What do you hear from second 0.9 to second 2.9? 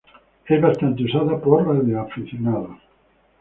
usada por radioaficionados.